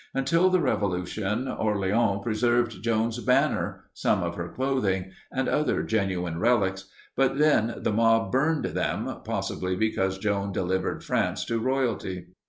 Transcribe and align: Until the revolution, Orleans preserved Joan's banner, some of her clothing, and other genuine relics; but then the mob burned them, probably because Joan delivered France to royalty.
Until 0.15 0.49
the 0.49 0.59
revolution, 0.59 1.47
Orleans 1.47 2.21
preserved 2.23 2.81
Joan's 2.83 3.19
banner, 3.19 3.83
some 3.93 4.23
of 4.23 4.33
her 4.35 4.49
clothing, 4.49 5.11
and 5.31 5.47
other 5.47 5.83
genuine 5.83 6.39
relics; 6.39 6.85
but 7.15 7.37
then 7.37 7.75
the 7.77 7.93
mob 7.93 8.31
burned 8.31 8.65
them, 8.65 9.17
probably 9.23 9.75
because 9.75 10.17
Joan 10.17 10.51
delivered 10.53 11.03
France 11.03 11.45
to 11.45 11.59
royalty. 11.59 12.29